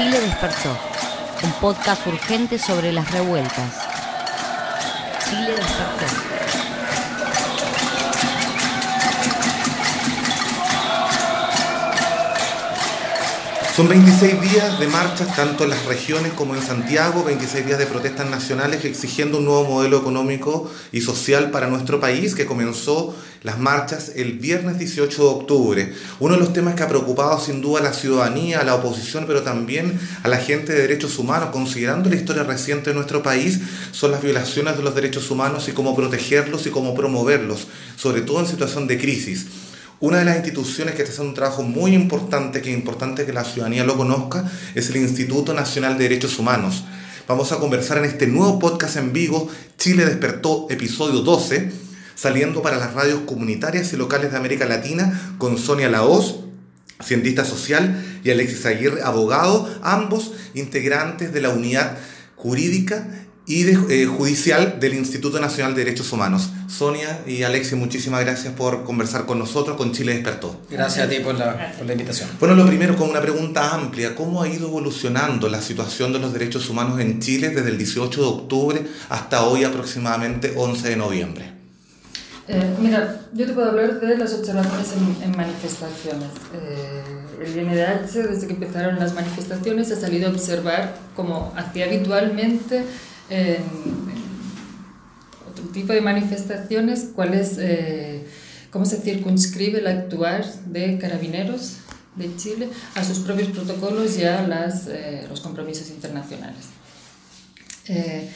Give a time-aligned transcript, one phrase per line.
[0.00, 0.74] Chile despertó,
[1.42, 3.86] un podcast urgente sobre las revueltas.
[5.28, 6.29] Chile despertó.
[13.80, 17.86] Son 26 días de marchas tanto en las regiones como en Santiago, 26 días de
[17.86, 23.58] protestas nacionales exigiendo un nuevo modelo económico y social para nuestro país que comenzó las
[23.58, 25.94] marchas el viernes 18 de octubre.
[26.18, 29.24] Uno de los temas que ha preocupado sin duda a la ciudadanía, a la oposición,
[29.26, 33.60] pero también a la gente de derechos humanos, considerando la historia reciente de nuestro país,
[33.92, 37.66] son las violaciones de los derechos humanos y cómo protegerlos y cómo promoverlos,
[37.96, 39.46] sobre todo en situación de crisis.
[40.00, 43.34] Una de las instituciones que está haciendo un trabajo muy importante, que es importante que
[43.34, 46.84] la ciudadanía lo conozca, es el Instituto Nacional de Derechos Humanos.
[47.28, 51.70] Vamos a conversar en este nuevo podcast en vivo, Chile despertó, episodio 12,
[52.14, 56.44] saliendo para las radios comunitarias y locales de América Latina con Sonia Laoz,
[57.04, 61.98] cientista social, y Alexis Aguirre, abogado, ambos integrantes de la unidad
[62.36, 63.06] jurídica
[63.50, 66.50] y de, eh, judicial del Instituto Nacional de Derechos Humanos.
[66.68, 70.60] Sonia y Alexis, muchísimas gracias por conversar con nosotros, con Chile Despertó.
[70.70, 72.28] Gracias a ti por la, por la invitación.
[72.38, 76.32] Bueno, lo primero, con una pregunta amplia, ¿cómo ha ido evolucionando la situación de los
[76.32, 81.52] derechos humanos en Chile desde el 18 de octubre hasta hoy aproximadamente 11 de noviembre?
[82.46, 86.28] Eh, mira, yo te puedo hablar de las observaciones en, en manifestaciones.
[86.54, 87.02] Eh,
[87.42, 92.84] el INDH, desde que empezaron las manifestaciones, ha salido a observar, como hacía habitualmente,
[93.30, 93.62] en,
[95.50, 98.26] otro tipo de manifestaciones, cuál eh,
[98.70, 101.78] cómo se circunscribe el actuar de carabineros
[102.16, 104.44] de Chile a sus propios protocolos y a
[104.88, 106.66] eh, los compromisos internacionales.
[107.86, 108.28] Eh,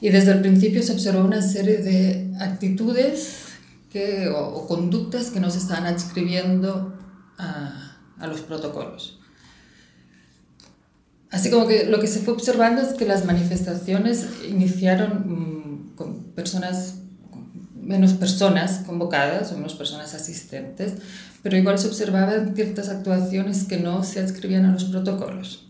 [0.00, 3.44] y desde el principio se observó una serie de actitudes
[3.90, 6.94] que, o, conductas que no se están adscribiendo
[7.38, 9.17] a los protocolos.
[11.30, 16.24] Así como que lo que se fue observando es que las manifestaciones iniciaron mmm, con
[16.34, 17.00] personas,
[17.74, 20.94] menos personas convocadas o menos personas asistentes,
[21.42, 25.66] pero igual se observaban ciertas actuaciones que no se adscribían a los protocolos.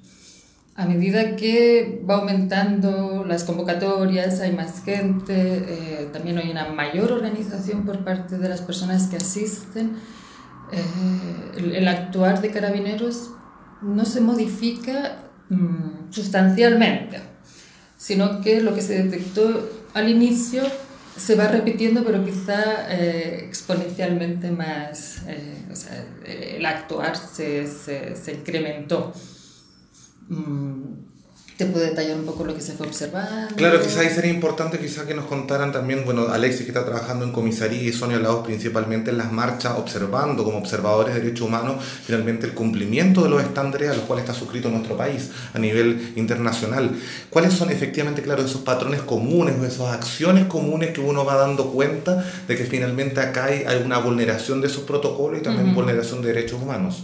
[0.77, 7.11] A medida que va aumentando las convocatorias, hay más gente, eh, también hay una mayor
[7.11, 9.97] organización por parte de las personas que asisten,
[10.71, 13.31] eh, el, el actuar de carabineros
[13.83, 17.21] no se modifica Mm, sustancialmente,
[17.97, 20.63] sino que lo que se detectó al inicio
[21.17, 28.15] se va repitiendo, pero quizá eh, exponencialmente más, eh, o sea, el actuar se, se,
[28.15, 29.13] se incrementó.
[30.29, 31.08] Mm,
[31.59, 33.57] ¿Te puede detallar un poco lo que se fue observando?
[33.57, 37.25] Claro, quizá ahí sería importante quizá que nos contaran también, bueno, Alexis que está trabajando
[37.25, 41.85] en comisaría y Sonia Laos principalmente en las marchas, observando como observadores de derechos humanos
[42.05, 46.13] finalmente el cumplimiento de los estándares a los cuales está suscrito nuestro país a nivel
[46.15, 46.93] internacional.
[47.29, 51.73] ¿Cuáles son efectivamente, claro, esos patrones comunes o esas acciones comunes que uno va dando
[51.73, 55.73] cuenta de que finalmente acá hay, hay una vulneración de esos protocolos y también uh
[55.73, 55.75] -huh.
[55.75, 57.03] vulneración de derechos humanos?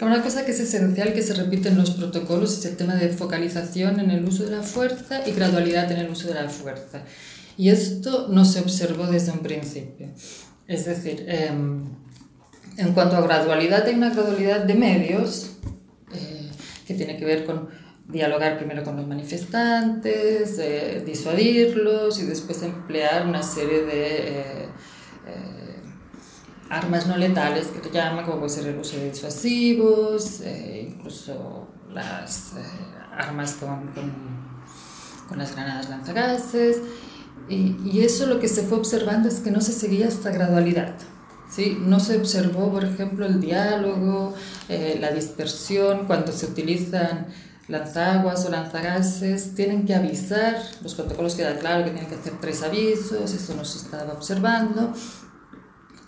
[0.00, 3.10] Una cosa que es esencial que se repite en los protocolos es el tema de
[3.10, 7.02] focalización en el uso de la fuerza y gradualidad en el uso de la fuerza.
[7.58, 10.08] Y esto no se observó desde un principio.
[10.66, 11.50] Es decir, eh,
[12.76, 15.50] en cuanto a gradualidad, hay una gradualidad de medios
[16.14, 16.48] eh,
[16.86, 17.68] que tiene que ver con
[18.08, 24.68] dialogar primero con los manifestantes, eh, disuadirlos y después emplear una serie de
[26.70, 31.66] armas no letales que te llaman, como puede ser el uso de disuasivos, eh, incluso
[31.92, 32.62] las eh,
[33.12, 34.12] armas con, con,
[35.28, 36.80] con, las granadas lanzagases.
[37.48, 40.94] Y, y, eso lo que se fue observando es que no se seguía esta gradualidad.
[41.50, 41.76] ¿sí?
[41.80, 44.34] No se observó, por ejemplo, el diálogo,
[44.68, 47.26] eh, la dispersión, cuando se utilizan
[47.66, 52.62] lanzaguas o lanzagases, tienen que avisar, los protocolos queda claro que tienen que hacer tres
[52.62, 54.92] avisos, eso no se estaba observando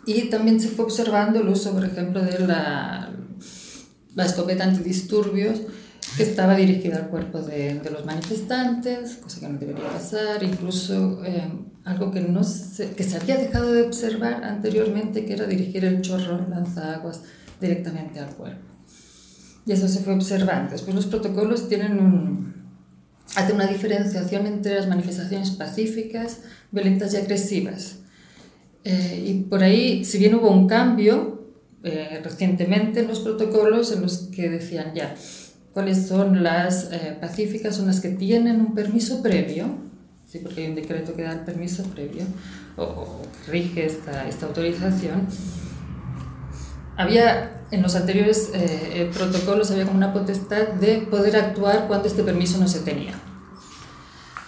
[0.06, 3.12] y también se fue observando el uso, por ejemplo, de la,
[4.14, 5.60] la escopeta antidisturbios
[6.16, 11.24] que estaba dirigida al cuerpo de, de, los manifestantes, cosa que no debería pasar, incluso
[11.24, 11.50] eh,
[11.84, 16.02] algo que, no se, que se había dejado de observar anteriormente, que era dirigir el
[16.02, 17.22] chorro lanzaguas
[17.60, 18.66] directamente al cuerpo.
[19.64, 20.72] Y eso se fue observando.
[20.72, 22.54] Después los protocolos tienen un,
[23.36, 26.40] hacen una diferenciación entre las manifestaciones pacíficas,
[26.72, 28.01] violentas y agresivas.
[28.84, 31.46] Eh, y por ahí, si bien hubo un cambio
[31.84, 35.14] eh, recientemente en los protocolos en los que decían ya
[35.72, 39.66] cuáles son las eh, pacíficas, son las que tienen un permiso previo,
[40.26, 40.40] ¿sí?
[40.40, 42.24] porque hay un decreto que da el permiso previo
[42.76, 45.26] o, o rige esta, esta autorización,
[46.96, 48.50] había en los anteriores
[49.14, 53.14] protocolos había como una potestad de poder actuar cuando este permiso no se tenía.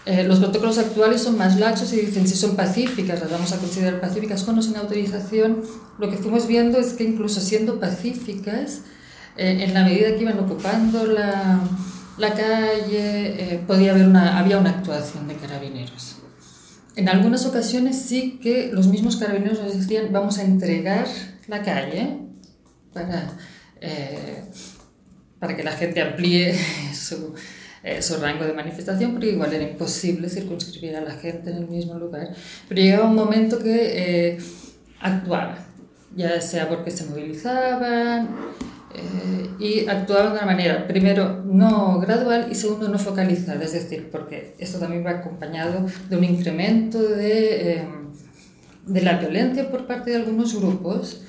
[0.07, 4.01] Los protocolos actuales son más laxos y dicen si son pacíficas, las vamos a considerar
[4.01, 5.63] pacíficas con o sin autorización.
[5.99, 8.83] Lo que fuimos viendo es que incluso siendo pacíficas,
[9.37, 11.61] en la medida que iban ocupando la,
[12.19, 16.15] la calle, podía haber una, había una actuación de carabineros.
[16.97, 21.07] En algunas ocasiones sí que los mismos carabineros nos decían vamos a entregar
[21.49, 22.19] la calle
[22.93, 23.33] para,
[23.81, 24.45] eh,
[25.41, 26.57] para que la gente amplíe
[26.95, 27.35] su,
[27.85, 31.69] eh, su, rango de manifestación, porque igual era imposible circunscribir a la gente en el
[31.69, 32.31] mismo lugar.
[32.69, 34.39] Pero llegaba un momento que eh,
[35.01, 35.59] actuaban,
[36.17, 38.29] ya sea porque se movilizaban,
[38.95, 44.09] eh, y actuaban de una manera, primero, no gradual y segundo, no focalizada, es decir,
[44.11, 47.89] porque esto también va acompañado de un incremento de, eh,
[48.87, 51.23] de la violencia por parte de algunos grupos.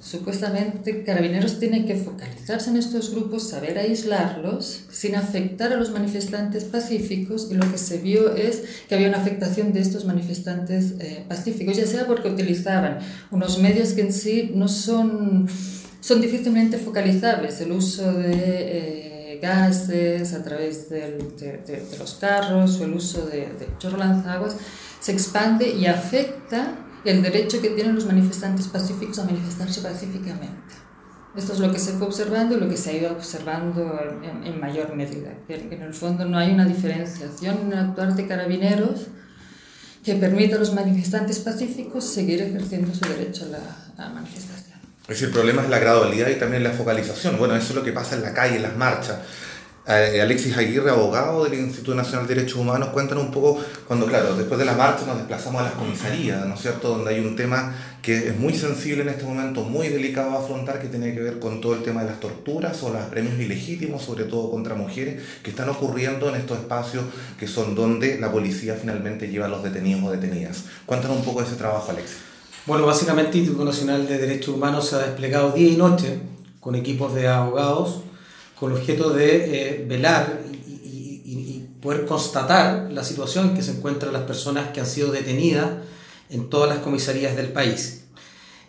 [0.00, 6.64] Supuestamente Carabineros tiene que focalizarse en estos grupos, saber aislarlos sin afectar a los manifestantes
[6.64, 11.24] pacíficos y lo que se vio es que había una afectación de estos manifestantes eh,
[11.26, 12.98] pacíficos, ya sea porque utilizaban
[13.30, 15.48] unos medios que en sí no son
[16.04, 17.62] son difícilmente focalizables.
[17.62, 21.16] El uso de eh, gases a través de,
[21.98, 24.54] los carros o el uso de, de chorro lanzaguas
[25.00, 30.74] se expande y afecta el derecho que tienen los manifestantes pacíficos a manifestarse pacíficamente.
[31.36, 34.60] Esto es lo que se fue observando y lo que se ha ido observando en,
[34.60, 35.32] mayor medida.
[35.48, 39.08] Que, en el fondo no hay una diferenciación en el actuar de carabineros
[40.04, 43.58] que permita a los manifestantes pacíficos seguir ejerciendo su derecho a la,
[43.98, 44.78] a la manifestación.
[45.02, 47.36] Es decir, el problema es la gradualidad y también la focalización.
[47.36, 49.18] Bueno, eso es lo que pasa en la calle, en las marchas.
[49.86, 54.34] Eh, Alexis Aguirre, abogado del Instituto Nacional de Derechos Humanos, cuéntanos un poco cuando, claro,
[54.34, 57.36] después de la marcha nos desplazamos a las comisarías, ¿no es cierto?, donde hay un
[57.36, 61.20] tema que es muy sensible en este momento, muy delicado a afrontar, que tiene que
[61.20, 64.74] ver con todo el tema de las torturas o los premios ilegítimos, sobre todo contra
[64.74, 67.04] mujeres, que están ocurriendo en estos espacios
[67.38, 70.64] que son donde la policía finalmente lleva a los detenidos o detenidas.
[70.86, 72.20] Cuéntanos un poco de ese trabajo, Alexis.
[72.64, 76.20] Bueno, básicamente el Instituto Nacional de Derechos Humanos se ha desplegado día y noche
[76.58, 78.00] con equipos de abogados
[78.58, 84.10] con el objeto de eh, velar y, poder constatar la situación en que se encuentran
[84.10, 85.68] las personas que han sido detenidas
[86.30, 88.06] en todas las comisarías del país.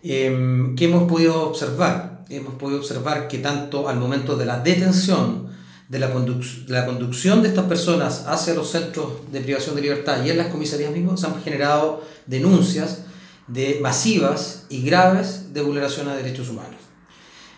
[0.03, 2.25] Em, ¿Qué hemos podido observar?
[2.27, 5.47] Hemos podido observar que tanto al momento de la detención,
[5.87, 10.25] de la, de la conducción de estas personas hacia los centros de privación de libertad
[10.25, 13.03] y en las comisarías mismas, se han generado denuncias
[13.47, 16.84] de masivas y graves de vulneración a derechos humanos.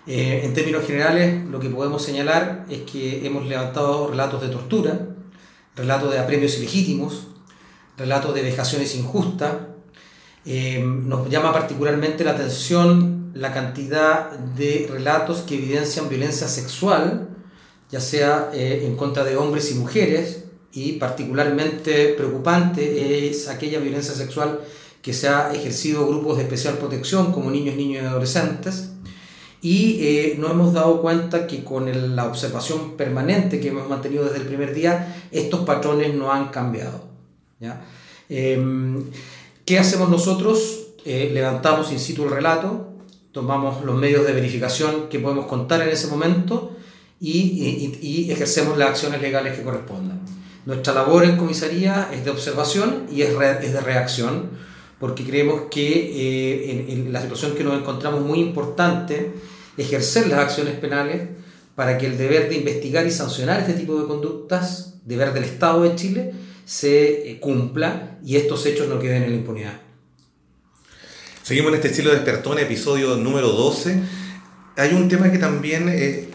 [0.07, 5.09] Eh, en términos generales, lo que podemos señalar es que hemos levantado relatos de tortura,
[5.75, 7.27] relatos de apremios ilegítimos,
[7.97, 9.53] relatos de vejaciones injustas.
[10.45, 17.27] Eh, nos llama particularmente la atención la cantidad de relatos que evidencian violencia sexual,
[17.91, 24.13] ya sea eh, en contra de hombres y mujeres, y particularmente preocupante es aquella violencia
[24.13, 24.61] sexual
[25.01, 28.91] que se ha ejercido grupos de especial protección como niños, niños y adolescentes.
[29.61, 34.37] Y eh, nos hemos dado cuenta que con la observación permanente que hemos mantenido desde
[34.37, 37.05] el primer día, estos patrones no han cambiado.
[37.59, 37.81] ¿ya?
[38.29, 39.03] Em,
[39.65, 40.87] ¿Qué hacemos nosotros?
[41.05, 42.89] Eh, levantamos in situ el relato,
[43.31, 46.75] tomamos los medios de verificación que podemos contar en ese momento
[47.19, 50.19] y, y, ejercemos las acciones legales que correspondan.
[50.65, 53.29] Nuestra labor en comisaría es de observación y es,
[53.61, 54.49] es de reacción
[54.99, 59.33] porque creemos que eh, en, la situación que nos encontramos muy importante
[59.77, 61.27] ejercer las acciones penales
[61.75, 65.83] para que el deber de investigar y sancionar este tipo de conductas, deber del Estado
[65.83, 66.33] de Chile,
[66.65, 69.81] se eh, cumpla y estos hechos no queden en la impunidad.
[71.43, 74.01] Seguimos en este estilo despertón, episodio número 12.
[74.75, 76.27] Hay un tema que también eh,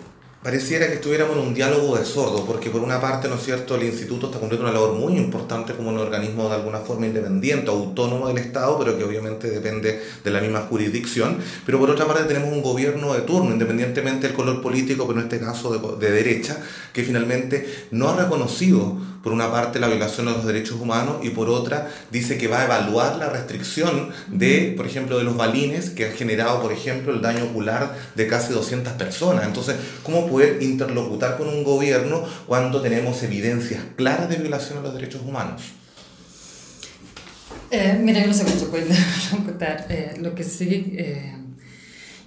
[0.42, 3.76] pareciera que estuviéramos en un diálogo de sordo, porque por una parte, ¿no es cierto?,
[3.76, 7.70] el instituto está cumpliendo una labor muy importante como un organismo de alguna forma independiente,
[7.70, 12.25] autónomo del Estado, pero que obviamente depende de la misma jurisdicción, pero por otra parte
[12.25, 16.12] tenemos un gobierno de turno, independientemente del color político, pero en este caso de, de
[16.12, 16.58] derecha,
[16.92, 21.31] que finalmente no ha reconocido por una parte la violación de los derechos humanos y
[21.31, 25.91] por otra dice que va a evaluar la restricción de, por ejemplo, de los balines
[25.91, 29.45] que ha generado, por ejemplo, el daño ocular de casi 200 personas.
[29.45, 34.95] Entonces, ¿cómo poder interlocutar con un gobierno cuando tenemos evidencias claras de violación de los
[34.95, 35.62] derechos humanos?
[37.71, 38.87] Eh, mira, yo no sé se puede
[39.31, 39.87] contar.
[39.88, 40.95] Eh, lo que sí...
[40.97, 41.41] Eh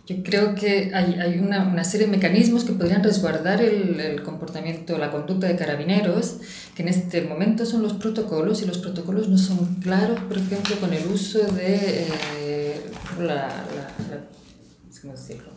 [0.06, 4.22] yo creo que hay, hay una, una, serie de mecanismos que podrían resguardar el, el,
[4.22, 6.38] comportamiento, la conducta de carabineros,
[6.76, 10.76] que en este momento son los protocolos, y los protocolos no son claros, por ejemplo,
[10.80, 12.08] con el uso de
[12.40, 12.82] eh,
[13.20, 14.35] la, la,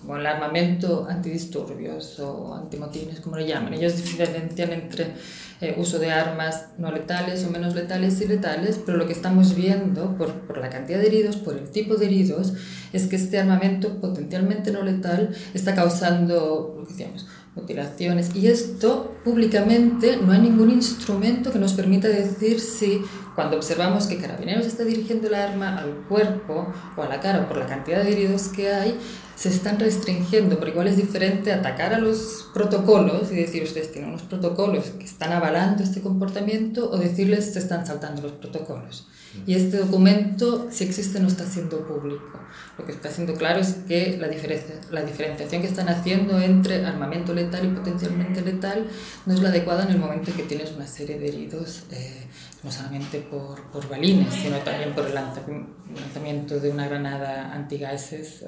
[0.00, 3.74] Como el armamento antidisturbios o antimotines, como lo llaman.
[3.74, 5.12] Ellos diferencian entre
[5.60, 9.54] eh, uso de armas no letales o menos letales y letales, pero lo que estamos
[9.54, 12.54] viendo por, por la cantidad de heridos, por el tipo de heridos,
[12.92, 18.34] es que este armamento potencialmente no letal está causando, decíamos, mutilaciones.
[18.34, 23.02] Y esto públicamente no hay ningún instrumento que nos permita decir si
[23.38, 27.56] cuando observamos que Carabineros está dirigiendo el arma al cuerpo o a la cara por
[27.56, 28.98] la cantidad de heridos que hay,
[29.36, 34.10] se están restringiendo, pero igual es diferente atacar a los protocolos y decir ustedes tienen
[34.10, 39.06] unos protocolos que están avalando este comportamiento o decirles se están saltando los protocolos.
[39.46, 42.40] Y este documento, si existe, no está siendo público.
[42.76, 46.84] Lo que está siendo claro es que la, diferencia, la diferenciación que están haciendo entre
[46.84, 48.86] armamento letal y potencialmente letal
[49.26, 52.26] no es la adecuada en el momento en que tienes una serie de heridos, eh,
[52.62, 58.42] no solamente por, por, balines, sino también por el lanzamiento de una granada antigases.
[58.42, 58.46] Eh,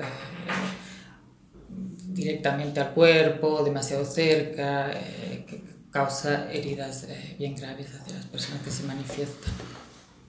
[2.06, 5.62] directamente al cuerpo, demasiado cerca, eh, que
[5.92, 7.06] causa heridas
[7.38, 9.52] bien graves hacia las personas que se manifiestan.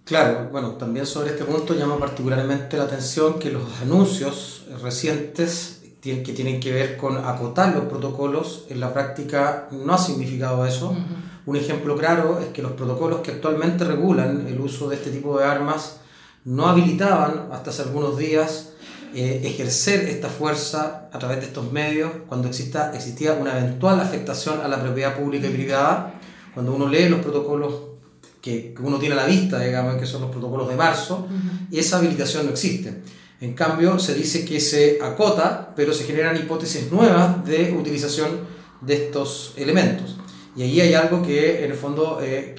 [0.06, 6.34] Claro, bueno, también sobre este punto llama particularmente la atención que los anuncios recientes que
[6.34, 10.96] tienen que ver con acotar los protocolos, en la práctica no ha significado eso.
[11.52, 15.38] Un ejemplo claro es que los protocolos que actualmente regulan el uso de este tipo
[15.38, 15.98] de armas
[16.46, 18.70] no habilitaban hasta hace algunos días
[19.14, 24.62] eh, ejercer esta fuerza a través de estos medios cuando exista, existía una eventual afectación
[24.62, 26.14] a la propiedad pública y privada.
[26.54, 27.74] Cuando uno lee los protocolos
[28.42, 31.28] que, uno tiene a la vista, digamos, que son los protocolos de marzo,
[31.70, 33.02] y esa habilitación no existe.
[33.42, 38.40] En cambio, se dice que se acota, pero se generan hipótesis nuevas de utilización
[38.80, 40.21] de estos elementos.
[40.56, 42.56] Y ahí hay algo que en el fondo eh,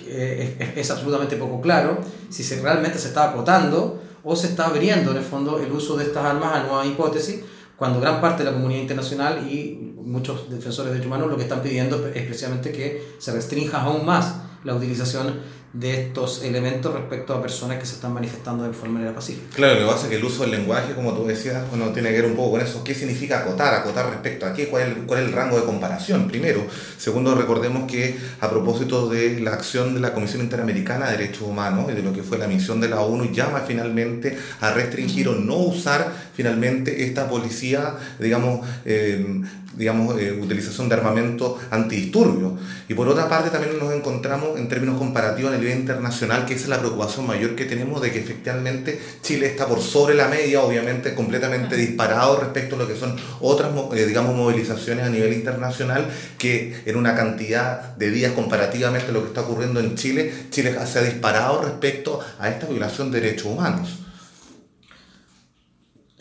[0.76, 1.98] es, absolutamente poco claro,
[2.30, 5.96] si se, realmente se está acotando o se está abriendo en el fondo el uso
[5.96, 7.40] de estas armas a nuevas hipótesis,
[7.76, 11.42] cuando gran parte de la comunidad internacional y muchos defensores de derechos humanos lo que
[11.42, 15.40] están pidiendo es precisamente que se restrinja aún más la utilización
[15.72, 19.54] de estos elementos respecto a personas que se están manifestando de forma manera pacífica.
[19.54, 22.10] Claro, lo que pasa es que el uso del lenguaje, como tú decías, bueno, tiene
[22.10, 22.84] que ver un poco con eso.
[22.84, 23.74] ¿Qué significa acotar?
[23.74, 24.68] ¿Acotar respecto a qué?
[24.68, 26.28] ¿Cuál es, el, cuál es el rango de comparación?
[26.28, 26.66] Primero.
[26.98, 31.86] Segundo, recordemos que a propósito de la acción de la Comisión Interamericana de Derechos Humanos
[31.90, 35.34] y de lo que fue la misión de la ONU, llama finalmente a restringir o
[35.36, 39.42] no usar finalmente esta policía, digamos, eh,
[39.76, 42.56] digamos, eh, utilización de armamento antidisturbio.
[42.88, 46.64] Y por otra parte también nos encontramos en términos comparativos a nivel internacional, que esa
[46.64, 50.62] es la preocupación mayor que tenemos de que efectivamente Chile está por sobre la media,
[50.62, 56.08] obviamente completamente disparado respecto a lo que son otras, eh, digamos, movilizaciones a nivel internacional,
[56.38, 60.98] que en una cantidad de días comparativamente lo que está ocurriendo en Chile, Chile se
[60.98, 63.98] ha disparado respecto a esta violación de derechos humanos.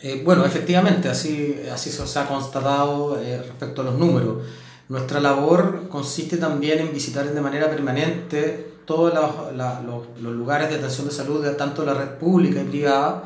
[0.04, 4.38] Eh, bueno, efectivamente, así, así se ha constatado eh, respecto a los números.
[4.88, 9.54] Nuestra labor consiste también en visitar de manera permanente todos los,
[10.20, 13.22] los, lugares de atención de salud, de tanto la red pública y privada,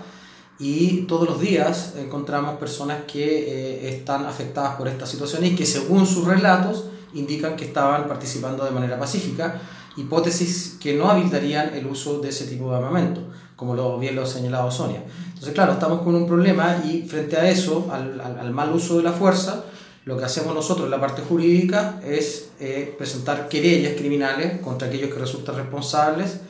[0.58, 5.64] y todos los días encontramos personas que eh, están afectadas por esta situación y que
[5.64, 9.60] según sus relatos indican que estaban participando de manera pacífica,
[9.96, 13.22] hipótesis que no habilitarían el uso de ese tipo de armamento
[13.56, 15.02] como lo, bien lo ha señalado Sonia.
[15.28, 19.02] Entonces, claro, estamos con un problema y frente a eso, al, al, mal uso de
[19.02, 19.64] la fuerza,
[20.04, 25.12] lo que hacemos nosotros en la parte jurídica es eh, presentar querellas criminales contra aquellos
[25.12, 26.40] que resultan responsables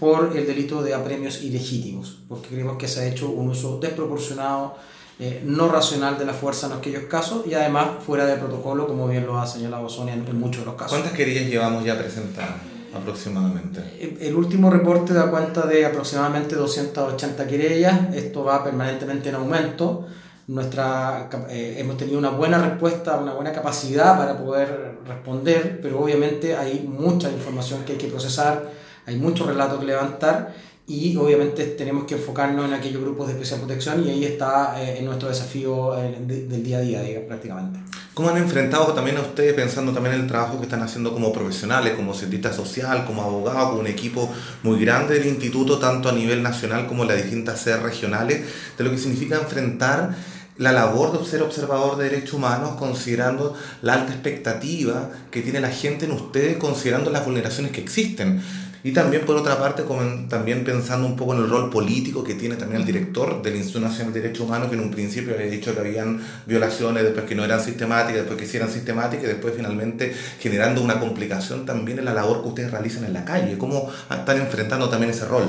[0.00, 4.76] por el delito de apremios ilegítimos, porque creemos que se ha hecho un uso desproporcionado,
[5.20, 9.06] eh, no racional de la fuerza en aquellos casos y además fuera de protocolo, como
[9.06, 10.98] bien lo ha señalado Sonia en, en muchos de los casos.
[10.98, 12.73] ¿Cuántas querellas llevamos ya presentadas?
[12.94, 13.80] Aproximadamente?
[14.20, 20.06] El último reporte da cuenta de aproximadamente 280 querellas, esto va permanentemente en aumento.
[20.46, 26.54] Nuestra, eh, hemos tenido una buena respuesta, una buena capacidad para poder responder, pero obviamente
[26.54, 28.70] hay mucha información que hay que procesar,
[29.06, 30.54] hay muchos relatos que levantar
[30.86, 35.00] y obviamente tenemos que enfocarnos en aquellos grupos de especial protección y ahí está eh,
[35.02, 37.80] nuestro desafío eh, del día a día, digamos, prácticamente.
[38.14, 41.32] ¿Cómo han enfrentado también a ustedes, pensando también en el trabajo que están haciendo como
[41.32, 46.12] profesionales, como cientista social, como abogado, con un equipo muy grande del instituto, tanto a
[46.12, 48.42] nivel nacional como en las distintas sedes regionales,
[48.78, 50.14] de lo que significa enfrentar
[50.58, 55.70] la labor de ser observador de derechos humanos, considerando la alta expectativa que tiene la
[55.70, 58.40] gente en ustedes, considerando las vulneraciones que existen?
[58.84, 62.34] Y también, por otra parte, como también pensando un poco en el rol político que
[62.34, 65.46] tiene también el director del Instituto Nacional de Derechos Humanos, que en un principio había
[65.46, 69.28] dicho que habían violaciones, después que no eran sistemáticas, después que sí eran sistemáticas, y
[69.28, 73.56] después finalmente generando una complicación también en la labor que ustedes realizan en la calle.
[73.56, 75.48] ¿Cómo están enfrentando también ese rol?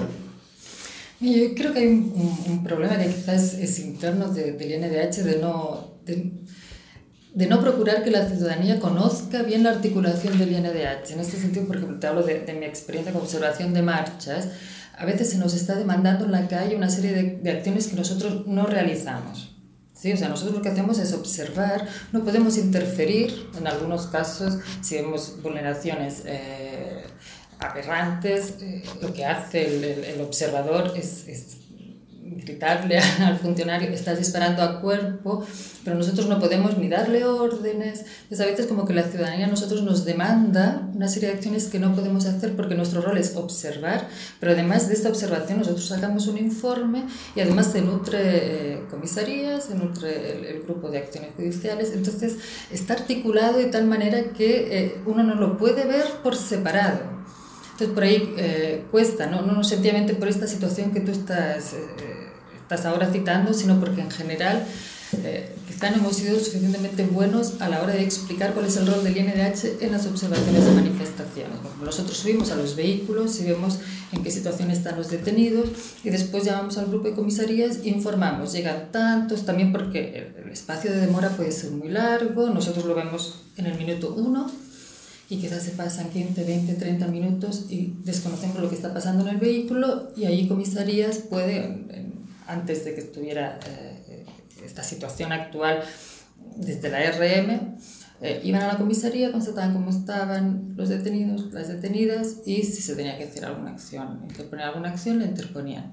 [1.20, 6.32] Yo creo que hay un, problema que quizás es interno del INDH de no de,
[7.36, 11.12] no procurar que la ciudadanía conozca bien la articulación del INDH.
[11.12, 14.48] En este sentido, por ejemplo, te hablo de, de mi experiencia con observación de marchas,
[14.98, 17.96] a veces se nos está demandando en la calle una serie de, de acciones que
[17.98, 19.52] nosotros no realizamos.
[19.94, 20.14] ¿Sí?
[20.14, 24.96] O sea, nosotros lo que hacemos es observar, no podemos interferir en algunos casos si
[24.96, 27.06] vemos vulneraciones eh,
[27.60, 31.26] aberrantes, eh, lo que hace el, el, observador es
[32.26, 35.46] gritarle al funcionario, estás disparando a cuerpo,
[35.84, 38.06] pero nosotros no podemos ni darle órdenes.
[38.24, 41.68] Entonces, a veces como que la ciudadanía a nosotros nos demanda una serie de acciones
[41.68, 44.08] que no podemos hacer porque nuestro rol es observar,
[44.40, 47.04] pero además de esta observación nosotros sacamos un informe
[47.36, 52.38] y además se nutre eh, comisarías, se nutre el, el, grupo de acciones judiciales, entonces
[52.72, 57.16] está articulado de tal manera que eh, uno no lo puede ver por separado.
[57.76, 59.42] Entonces por ahí eh, cuesta, ¿no?
[59.42, 62.15] no sencillamente por esta situación que tú estás, eh,
[62.66, 64.66] estás ahora citando, sino porque en general
[65.24, 68.88] eh, quizá no hemos sido suficientemente buenos a la hora de explicar cuál es el
[68.88, 71.58] rol del INDH en las observaciones de manifestaciones.
[71.84, 73.80] Nosotros subimos a los vehículos y vemos
[74.12, 75.70] en qué situación están los detenidos
[76.04, 78.52] y después llamamos al grupo de comisarías e informamos.
[78.52, 83.44] Llegan tantos, también porque el espacio de demora puede ser muy largo, nosotros lo vemos
[83.58, 84.50] en el minuto uno
[85.30, 89.36] y quizás se pasan 15, 20, 30 minutos y desconocemos lo que está pasando en
[89.36, 92.14] el vehículo y ahí comisarías puede,
[92.48, 94.26] antes de que estuviera eh,
[94.64, 95.84] esta situación actual
[96.58, 97.78] desde la RM,
[98.22, 102.96] eh, iban a la comisaría, constataban cómo estaban los detenidos, las detenidas y si se
[102.96, 105.92] tenía que hacer alguna acción, interponer alguna acción, la interponían.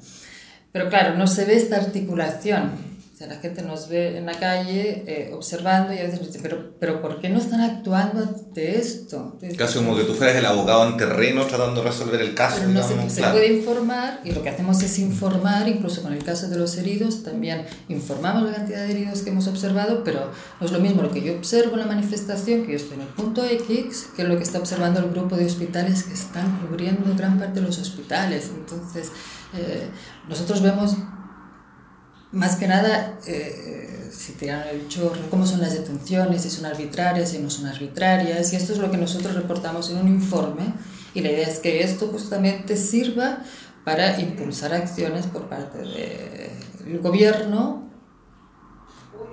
[0.71, 2.92] Pero claro, no se ve esta articulación
[3.27, 6.75] la gente nos ve en la calle eh, observando y a veces nos dice, pero,
[6.79, 9.39] pero ¿por qué no están actuando ante esto?
[9.57, 12.57] Casi como que tú fueras el abogado en terreno tratando de resolver el caso.
[12.59, 13.11] Pero no se, claro.
[13.11, 16.77] se, puede informar y lo que hacemos es informar, incluso con el caso de los
[16.77, 21.03] heridos, también informamos la cantidad de heridos que hemos observado, pero no es lo mismo
[21.03, 24.25] lo que yo observo en la manifestación, que yo estoy en el punto X, que
[24.25, 27.79] lo que está observando el grupo de hospitales que están cubriendo gran parte de los
[27.79, 28.51] hospitales.
[28.55, 29.11] Entonces,
[29.55, 29.89] eh,
[30.29, 30.97] nosotros vemos
[32.33, 37.31] más que nada, eh, si tiran el chorro, cómo son las detenciones, si son arbitrarias,
[37.31, 40.75] si no son arbitrarias, y esto es lo que nosotros reportamos en un informe,
[41.15, 43.39] y la idea es que esto justamente sirva
[43.85, 47.92] para impulsar acciones por parte del gobierno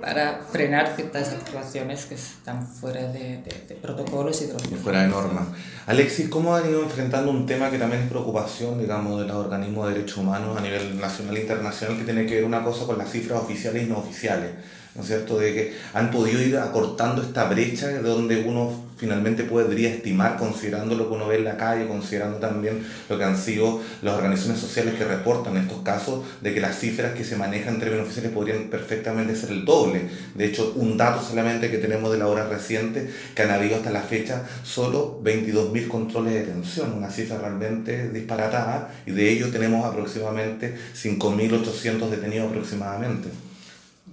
[0.02, 5.02] para frenar ciertas actuaciones que están fuera de, de, de protocolos y de los fuera
[5.02, 5.48] de normas.
[5.88, 9.88] Alexis, ¿cómo han ido enfrentando un tema que también es preocupación, digamos, de los organismos
[9.88, 12.98] de derechos humanos a nivel nacional e internacional, que tiene que ver una cosa con
[12.98, 14.52] las cifras oficiales y no oficiales?
[14.96, 19.46] ¿no es cierto?, de que han podido ir acortando esta brecha de donde uno finalmente
[19.46, 23.38] podría estimar, considerando lo que uno ve en la calle, considerando también lo que han
[23.38, 27.76] sido las organizaciones sociales que reportan estos casos, de que las cifras que se manejan
[27.76, 30.10] en términos oficiales podrían perfectamente ser el doble.
[30.36, 33.92] De hecho, un dato solamente que tenemos de la hora reciente, que han habido hasta
[33.92, 39.86] la fecha solo 22.000 controles de detención, una cifra realmente disparatada, y de ello tenemos
[39.86, 43.30] aproximadamente 5.800 detenidos aproximadamente.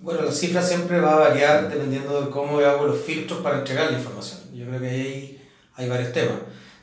[0.01, 3.91] Bueno, la cifra siempre va a variar dependiendo de cómo hago los filtros para entregar
[3.91, 4.36] la información.
[4.57, 6.37] Yo creo que ahí hay varios temas.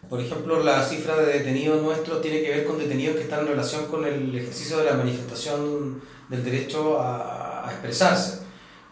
[0.07, 3.47] Por ejemplo, la cifra de detenidos nuestros tiene que ver con detenidos que están en
[3.47, 8.41] relación con el ejercicio de la manifestación del derecho a, a expresarse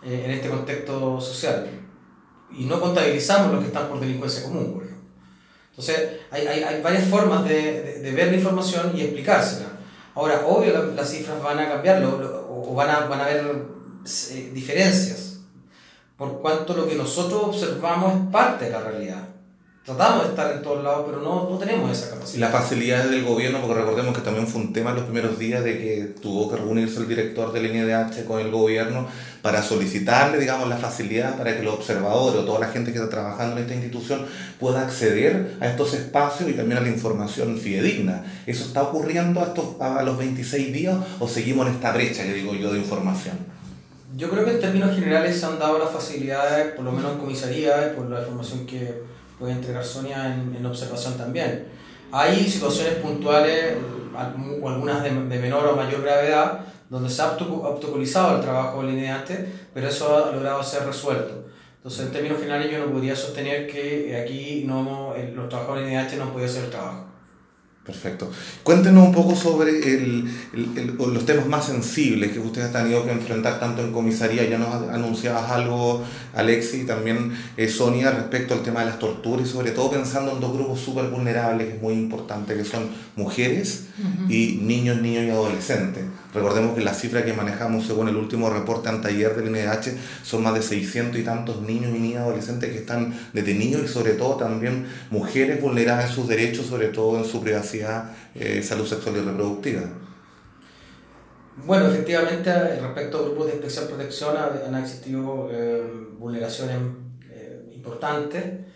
[0.04, 1.70] eh, en este contexto social.
[2.58, 5.08] Y no contabilizamos los que están por delincuencia común, por ejemplo.
[5.70, 9.67] Entonces, hay, hay, hay varias formas de, de, ver la información y explicársela.
[10.15, 13.26] Ahora, obvio, la, las cifras van a cambiar lo, lo, o van a, van a
[13.26, 13.46] haber
[14.32, 15.20] eh, diferencias,
[16.21, 19.27] por cuanto lo que nosotros observamos es parte de la realidad.
[19.84, 22.38] Tratamos de estar en todos lados, pero no, no tenemos esa capacidad.
[22.38, 25.39] Y la facilidad del gobierno, porque recordemos que también fue un tema en los primeros
[25.39, 29.07] días de que tuvo que reunirse el director del INDH con el gobierno
[29.41, 33.10] para solicitarle, digamos, la facilidad para que los observadores o toda la gente que está
[33.10, 34.27] trabajando en esta institución
[34.60, 38.25] pueda acceder a estos espacios y también a la información fidedigna.
[38.45, 42.36] ¿Eso está ocurriendo a, estos, a los 26 días o seguimos en esta brecha que
[42.36, 43.61] digo yo de información?
[44.15, 47.19] Yo creo que en términos generales se han dado las facilidades, por lo menos en
[47.19, 49.04] comisaría, por la información que
[49.39, 51.67] puede entregar Sonia en, en observación también.
[52.12, 53.76] Hay situaciones puntuales,
[54.62, 58.95] o algunas de, de, menor o mayor gravedad, donde se ha obstaculizado el trabajo del
[58.95, 61.45] INEASTE, pero eso ha logrado ser resuelto.
[61.78, 66.17] Entonces, en términos generales, yo no podría sostener que aquí no, los trabajadores del INEASTE
[66.17, 67.11] no han podido hacer el trabajo.
[67.91, 68.32] Perfecto.
[68.63, 73.06] Cuéntenos un poco sobre el, el, el, los temas más sensibles que ustedes han tenido
[73.06, 74.47] que enfrentar tanto en comisaría.
[74.49, 79.47] Ya nos anunciabas algo, Alexi, y también eh, Sonia, respecto al tema de las torturas
[79.47, 82.89] y sobre todo pensando en dos grupos súper vulnerables, que es muy importante, que son
[83.15, 84.32] mujeres uh -huh.
[84.32, 86.04] y niños, niños y adolescentes.
[86.34, 90.54] Recordemos que la cifra que manejamos según el último reporte anteayer del INDH son más
[90.54, 94.88] de 600 y tantos niños y niñas adolescentes que están detenidos y sobre todo también
[95.10, 99.82] mujeres vulneradas en sus derechos, sobre todo en su privacidad, eh, salud sexual y reproductiva.
[101.65, 105.84] Bueno, efectivamente, respecto a grupos de especial protección han existido eh,
[106.17, 106.78] vulneraciones
[107.30, 108.70] eh, importantes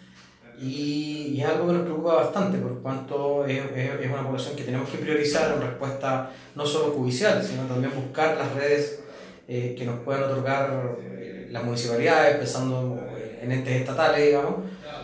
[0.62, 4.90] y, es algo que nos preocupa bastante por cuanto es, es, una población que tenemos
[4.90, 9.02] que priorizar en respuesta no solo judicial, sino también buscar las redes
[9.48, 10.98] eh, que nos puedan otorgar
[11.50, 13.00] las municipalidades, pensando
[13.42, 14.56] en entes estatales, digamos,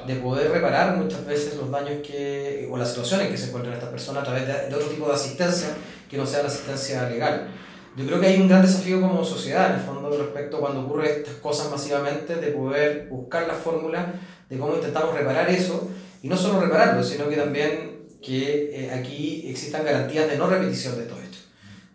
[0.08, 3.90] de poder reparar muchas veces los daños que, o las situaciones que se encuentran estas
[3.90, 5.70] personas a través de, de otro tipo de asistencia
[6.10, 7.48] que no sea la asistencia legal.
[7.96, 10.82] Yo creo que hay un gran desafío como sociedad, en el fondo, respecto a cuando
[10.82, 14.14] ocurren estas cosas masivamente, de poder buscar la fórmula
[14.52, 15.90] de cómo intentamos reparar eso,
[16.22, 20.96] y no solo repararlo, sino que también que eh, aquí existan garantías de no repetición
[20.98, 21.48] de estos hechos.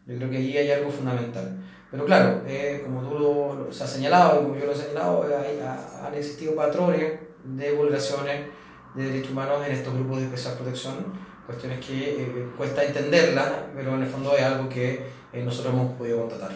[0.07, 1.57] Yo creo que ahí hay algo fundamental.
[1.90, 6.14] Pero claro, eh, como tú lo, has señalado como yo lo he señalado, hay, han
[6.14, 8.47] existido patrones de vulneraciones
[8.95, 10.95] de derechos humanos en estos grupos de especial protección,
[11.45, 15.92] cuestiones que eh, cuesta entenderlas, pero en el fondo es algo que eh, nosotros hemos
[15.95, 16.51] podido contratar.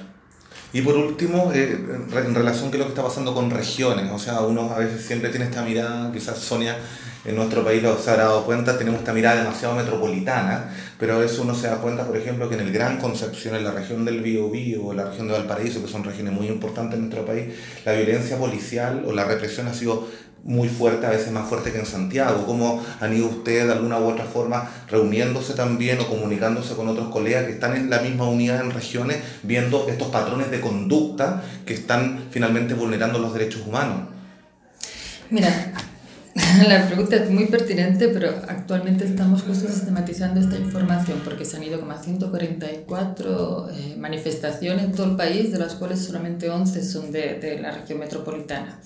[0.72, 1.78] Y por último, eh,
[2.14, 5.30] en relación con lo que está pasando con regiones, o sea, uno a veces siempre
[5.30, 6.76] tiene esta mirada, quizás Sonia
[7.24, 11.18] en nuestro país lo se ha dado cuenta, tenemos esta mirada demasiado metropolitana, pero a
[11.18, 14.04] veces uno se da cuenta, por ejemplo, que en el Gran Concepción, en la región
[14.04, 17.52] del Biobío o la región de Valparaíso, que son regiones muy importantes en nuestro país,
[17.84, 20.08] la violencia policial o la represión ha sido
[20.44, 22.44] muy fuerte, a veces más fuerte que en Santiago.
[22.46, 27.08] ¿Cómo han ido ustedes de alguna u otra forma reuniéndose también o comunicándose con otros
[27.08, 31.74] colegas que están en la misma unidad en regiones, viendo estos patrones de conducta que
[31.74, 34.08] están finalmente vulnerando los derechos humanos?
[35.30, 35.72] Mira,
[36.68, 41.64] la pregunta es muy pertinente, pero actualmente estamos justo sistematizando esta información porque se han
[41.64, 46.84] ido como a 144 eh, manifestaciones en todo el país, de las cuales solamente 11
[46.84, 48.78] son de, de la región metropolitana.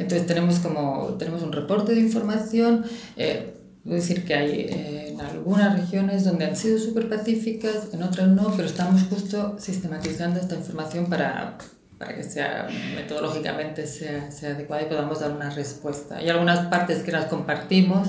[0.00, 2.84] Entonces tenemos como tenemos un reporte de información.
[3.16, 8.28] Eh, decir que hay eh, en algunas regiones donde han sido súper pacíficas, en otras
[8.28, 11.56] no, pero estamos justo sistematizando esta información para,
[11.98, 16.16] para que sea metodológicamente sea, sea, adecuada y podamos dar una respuesta.
[16.16, 18.08] Hay algunas partes que las compartimos,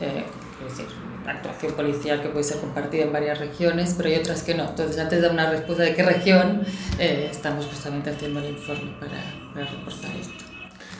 [0.00, 0.24] eh,
[0.66, 0.86] es decir,
[1.24, 4.68] la actuación policial que puede ser compartida en varias regiones, pero hay otras que no.
[4.68, 6.62] Entonces, antes de dar una respuesta de qué región,
[6.98, 9.20] eh, estamos justamente haciendo el informe para,
[9.52, 10.45] para reportar esto.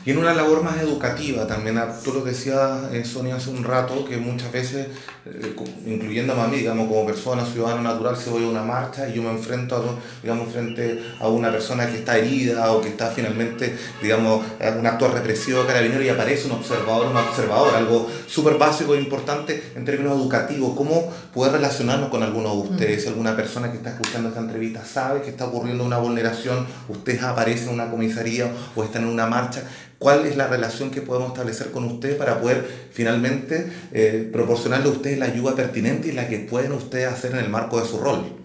[0.07, 3.61] Y en una labor más educativa también, ah, tú lo decías, eh, Sonia, hace un
[3.61, 4.87] rato, que muchas veces,
[5.25, 5.53] eh,
[5.85, 9.21] incluyendo a mí, digamos, como persona, ciudadano natural, si voy a una marcha y yo
[9.21, 9.81] me enfrento, a,
[10.23, 14.87] digamos, frente a una persona que está herida o que está finalmente, digamos, en un
[14.87, 19.61] acto represivo de carabinero y aparece un observador, un observador, algo súper básico e importante
[19.75, 24.29] en términos educativos, cómo poder relacionarnos con alguno de ustedes, alguna persona que está escuchando
[24.29, 29.03] esta entrevista sabe que está ocurriendo una vulneración, ustedes aparecen en una comisaría o están
[29.03, 29.63] en una marcha,
[29.99, 34.91] cuál es la relación que podemos establecer con ustedes para poder finalmente eh, proporcionarle a
[34.91, 37.99] ustedes la ayuda pertinente y la que pueden ustedes hacer en el marco de su
[37.99, 38.37] rol.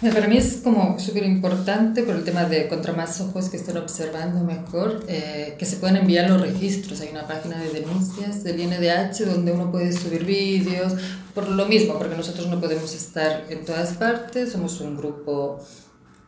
[0.00, 3.78] Para mí es como súper importante por el tema de contra más ojos que estén
[3.78, 7.00] observando mejor, eh, que se puedan enviar los registros.
[7.00, 10.92] Hay una página de denuncias del INDH donde uno puede subir vídeos,
[11.34, 15.64] por lo mismo, porque nosotros no podemos estar en todas partes, somos un grupo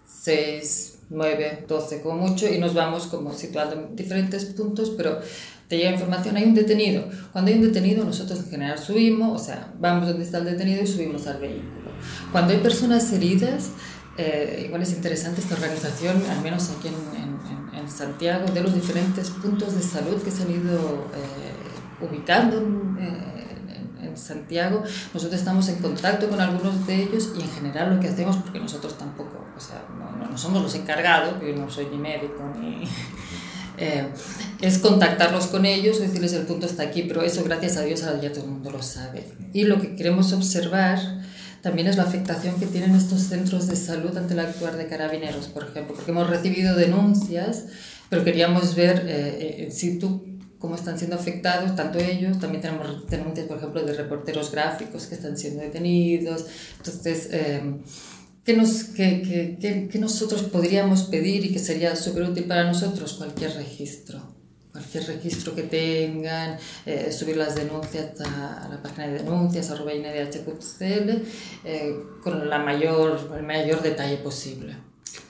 [0.07, 5.21] 6, 9, 12 como mucho y nos vamos como situando en diferentes puntos, pero
[5.69, 7.05] te llega información, hay un detenido.
[7.33, 10.83] Cuando hay un detenido nosotros en general subimos, o sea, vamos donde está el detenido
[10.83, 11.91] y subimos al vehículo.
[12.33, 13.71] Cuando hay personas heridas,
[14.17, 18.75] eh, igual es interesante esta organización, al menos aquí en, en, en, Santiago, de los
[18.75, 22.59] diferentes puntos de salud que se han ido eh, ubicando.
[23.01, 23.28] Eh,
[24.03, 24.83] en Santiago,
[25.15, 28.61] nosotros estamos en contacto con algunos de ellos y en general lo que hacemos, porque
[28.61, 32.85] nosotros tampoco, o sea, no, no somos los encargados, yo no soy ni médico ni...
[33.81, 34.09] Eh,
[34.61, 38.33] es contactarlos con ellos, decirles el punto está aquí, pero eso gracias a Dios ya
[38.33, 39.25] todo el mundo lo sabe.
[39.53, 40.99] Y lo que queremos observar
[41.63, 45.47] también es la afectación que tienen estos centros de salud ante el actuar de carabineros,
[45.47, 47.67] por ejemplo, porque hemos recibido denuncias,
[48.09, 50.25] pero queríamos ver eh, eh si tú
[50.59, 55.15] cómo están siendo afectados, tanto ellos, también tenemos denuncias, por ejemplo, de reporteros gráficos que
[55.15, 56.47] están siendo detenidos.
[56.79, 57.63] Entonces, eh,
[58.45, 63.15] ¿qué, nos, qué, qué, qué, nosotros podríamos pedir y que sería súper útil para nosotros?
[63.15, 64.37] Cualquier registro.
[64.73, 71.97] Cualquier registro que tengan, eh, subir las denuncias a, la página de denuncias, arroba eh,
[72.23, 74.88] con la mayor, el mayor detalle posible.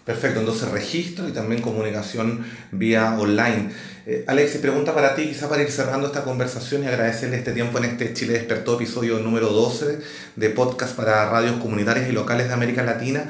[0.09, 2.43] Perfecto, entonces registro y también comunicación
[2.73, 3.69] vía online.
[4.07, 7.77] Eh, Alex, pregunta para ti, quizá para ir cerrando esta conversación y agradecerle este tiempo
[7.77, 9.99] en este Chile Despertó, episodio número 12
[10.35, 13.27] de podcast para radios comunitarias y locales de América Latina.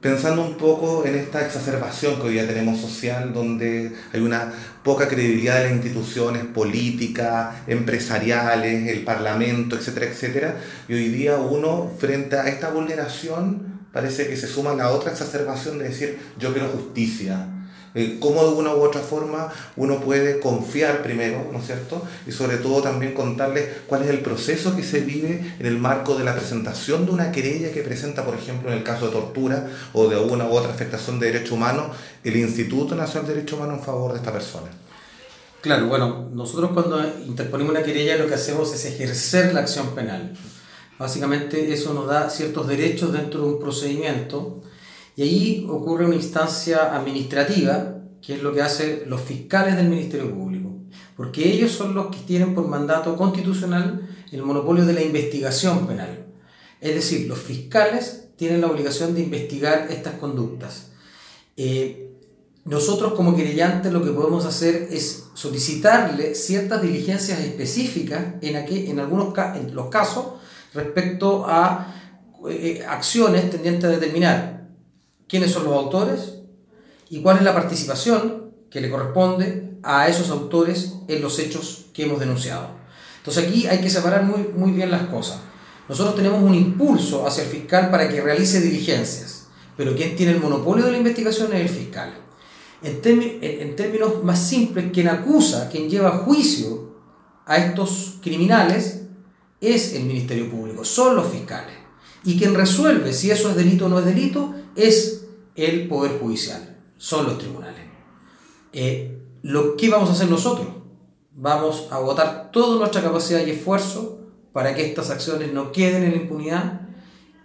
[0.00, 5.06] pensando un poco en esta exacerbación que hoy día tenemos social, donde hay una poca
[5.06, 10.56] credibilidad de las instituciones políticas, empresariales, el parlamento, etcétera, etcétera,
[10.88, 15.78] y hoy día uno, frente a esta vulneración, parece que se suma la otra exacerbación
[15.78, 17.46] de decir yo quiero justicia,
[17.94, 22.02] eh, cómo de una u otra forma uno puede confiar primero, ¿no es cierto?
[22.26, 26.16] Y sobre todo también contarles cuál es el proceso que se vive en el marco
[26.16, 29.68] de la presentación de una querella que presenta, por ejemplo, en el caso de tortura
[29.92, 33.78] o de una u otra afectación de derechos humanos, el Instituto Nacional de Derechos Humanos
[33.78, 34.68] en favor de esta persona.
[35.60, 40.32] Claro, bueno, nosotros cuando interponemos una querella lo que hacemos es ejercer la acción penal.
[41.00, 44.60] Básicamente eso nos da ciertos derechos dentro de un procedimiento
[45.16, 50.30] y ahí ocurre una instancia administrativa, que es lo que hacen los fiscales del Ministerio
[50.30, 50.68] Público,
[51.16, 56.26] porque ellos son los que tienen por mandato constitucional el monopolio de la investigación penal.
[56.82, 60.90] Es decir, los fiscales tienen la obligación de investigar estas conductas.
[61.56, 62.10] Eh,
[62.66, 69.00] nosotros como querellantes lo que podemos hacer es solicitarle ciertas diligencias específicas en, aquí, en
[69.00, 70.40] algunos en los casos
[70.74, 71.94] respecto a
[72.48, 74.68] eh, acciones tendientes a determinar
[75.28, 76.38] quiénes son los autores
[77.08, 82.04] y cuál es la participación que le corresponde a esos autores en los hechos que
[82.04, 82.68] hemos denunciado.
[83.18, 85.40] Entonces aquí hay que separar muy, muy bien las cosas.
[85.88, 90.40] Nosotros tenemos un impulso hacia el fiscal para que realice diligencias, pero quien tiene el
[90.40, 92.14] monopolio de la investigación es el fiscal.
[92.82, 93.00] En,
[93.42, 96.94] en términos más simples, quien acusa, quien lleva a juicio
[97.44, 98.99] a estos criminales
[99.60, 101.74] es el Ministerio Público, son los fiscales.
[102.24, 106.78] Y quien resuelve si eso es delito o no es delito es el Poder Judicial,
[106.96, 107.80] son los tribunales.
[108.72, 110.68] Eh, lo que vamos a hacer nosotros?
[111.34, 114.20] Vamos a agotar toda nuestra capacidad y esfuerzo
[114.52, 116.80] para que estas acciones no queden en la impunidad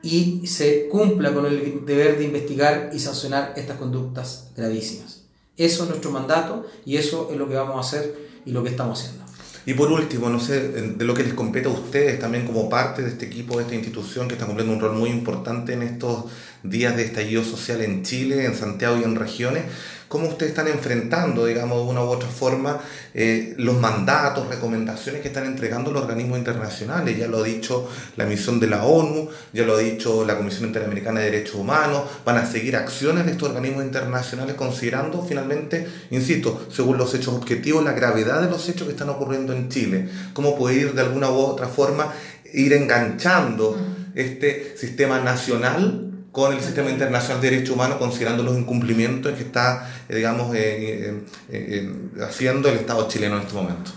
[0.02, 5.24] y se cumpla con el deber de investigar y sancionar estas conductas gravísimas.
[5.58, 8.70] Eso es nuestro mandato y eso es lo que vamos a hacer y lo que
[8.70, 9.25] estamos haciendo.
[9.66, 13.02] Y por último, no sé, de lo que les compete a ustedes también como parte
[13.02, 16.26] de este equipo, de esta institución que está cumpliendo un rol muy importante en estos
[16.70, 19.64] días de estallido social en Chile, en Santiago y en regiones,
[20.08, 22.80] cómo ustedes están enfrentando, digamos, de una u otra forma,
[23.14, 27.18] eh, los mandatos, recomendaciones que están entregando los organismos internacionales.
[27.18, 30.66] Ya lo ha dicho la misión de la ONU, ya lo ha dicho la Comisión
[30.66, 36.68] Interamericana de Derechos Humanos, van a seguir acciones de estos organismos internacionales considerando finalmente, insisto,
[36.72, 40.08] según los hechos objetivos, la gravedad de los hechos que están ocurriendo en Chile.
[40.34, 42.14] Cómo puede ir de alguna u otra forma
[42.54, 43.78] ir enganchando
[44.14, 49.90] este sistema nacional con el sistema internacional de derechos humanos, considerando los incumplimientos que está,
[50.10, 51.90] eh, digamos, eh, eh,
[52.28, 53.92] haciendo el Estado chileno en este momento.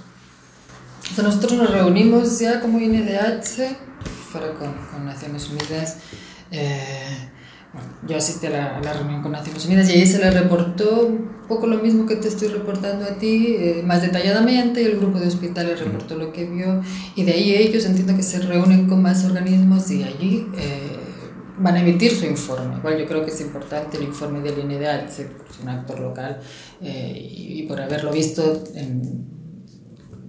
[1.20, 3.76] nosotros nos reunimos ya como INDH,
[4.30, 5.96] fuera con, con Naciones Unidas.
[8.06, 11.06] yo asistí a la, a la, reunión con Naciones Unidas y ahí se le reportó
[11.06, 15.26] un poco lo mismo que te estoy reportando a ti, más detalladamente, el grupo de
[15.26, 16.82] hospitales reportó lo que vio,
[17.16, 20.46] y de ahí ellos entiendo que se reúnen con más organismos y allí
[21.58, 22.76] van a emitir su informe.
[22.76, 25.26] Igual yo creo que es importante el informe del INEDAL, es
[25.62, 26.40] un actor local,
[26.80, 28.64] eh, y, por haberlo visto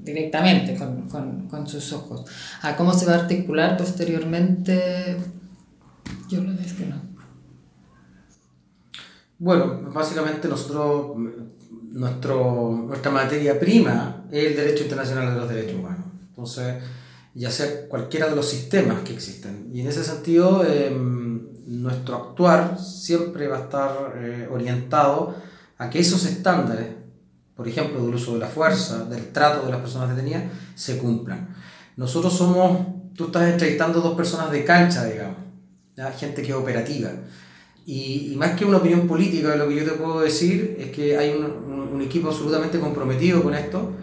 [0.04, 2.26] directamente con, con, con, sus ojos.
[2.62, 5.18] A cómo se va a articular posteriormente,
[6.30, 7.10] yo lo no.
[9.38, 11.16] Bueno, básicamente nuestro,
[11.92, 16.06] nuestra materia prima es el derecho internacional de los derechos humanos.
[16.30, 16.76] Entonces,
[17.34, 19.70] ya sea cualquiera de los sistemas que existen.
[19.74, 25.36] Y en ese sentido, em, nuestro actuar siempre va a estar eh, orientado
[25.78, 26.88] a que esos estándares,
[27.56, 30.44] por ejemplo, del uso de la fuerza, del trato de las personas detenidas,
[30.76, 31.56] se cumplan.
[31.96, 35.38] Nosotros somos, tú estás entrevistando dos personas de cancha, digamos,
[36.18, 37.12] gente que es operativa.
[37.86, 41.32] Y, más que una opinión política, lo que yo te puedo decir es que hay
[41.32, 43.94] un equipo absolutamente comprometido con esto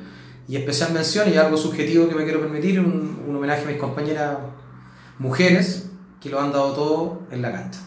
[0.49, 3.79] y especial mención, y algo subjetivo que me quiero permitir, un, un homenaje a mis
[3.79, 4.39] compañeras
[5.19, 7.81] mujeres que lo han dado todo en la cancha.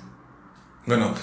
[0.86, 1.14] Bueno,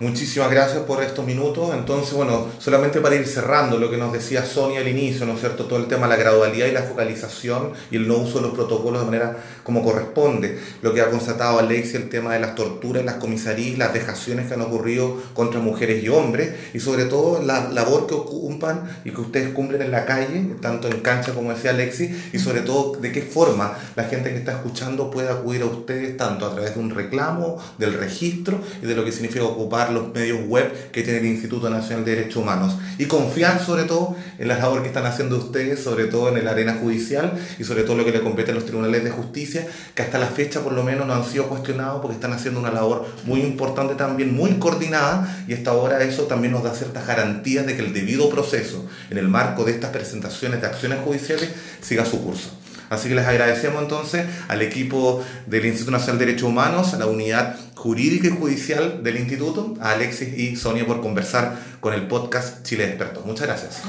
[0.00, 1.70] Muchísimas gracias por estos minutos.
[1.74, 5.40] Entonces, bueno, solamente para ir cerrando lo que nos decía Sonia al inicio, ¿no es
[5.40, 5.64] cierto?
[5.64, 8.52] Todo el tema de la gradualidad y la focalización y el no uso de los
[8.52, 10.56] protocolos de manera como corresponde.
[10.82, 14.54] Lo que ha constatado Alexia, el tema de las torturas las comisarías, las vejaciones que
[14.54, 19.20] han ocurrido contra mujeres y hombres y sobre todo la labor que ocupan y que
[19.20, 23.10] ustedes cumplen en la calle, tanto en cancha como decía Alexis, y sobre todo de
[23.10, 26.80] qué forma la gente que está escuchando puede acudir a ustedes tanto a través de
[26.80, 31.18] un reclamo, del registro y de lo que significa ocupar los medios web que tiene
[31.18, 35.06] el Instituto Nacional de Derechos Humanos y confiar sobre todo en la labor que están
[35.06, 38.50] haciendo ustedes, sobre todo en la arena judicial y sobre todo lo que le compete
[38.50, 41.48] a los tribunales de justicia, que hasta la fecha por lo menos no han sido
[41.48, 46.24] cuestionados porque están haciendo una labor muy importante también, muy coordinada y hasta ahora eso
[46.24, 49.90] también nos da ciertas garantías de que el debido proceso en el marco de estas
[49.90, 52.57] presentaciones de acciones judiciales siga su curso.
[52.90, 57.06] Así que les agradecemos entonces al equipo del Instituto Nacional de Derechos Humanos, a la
[57.06, 62.64] unidad jurídica y judicial del instituto, a Alexis y Sonia por conversar con el podcast
[62.64, 63.24] Chile Expertos.
[63.24, 63.82] Muchas gracias.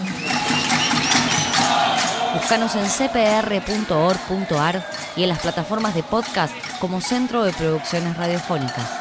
[2.33, 4.85] Búscanos en cpr.org.ar
[5.15, 8.98] y en las plataformas de podcast como Centro de Producciones Radiofónicas.